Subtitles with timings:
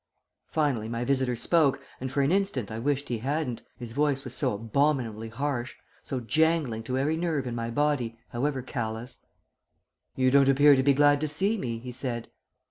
[0.47, 4.33] "Finally my visitor spoke, and for an instant I wished he hadn't, his voice was
[4.33, 9.23] so abominably harsh, so jangling to every nerve in my body, however callous."
[10.15, 12.31] "'You don't appear to be glad to see me,' he said.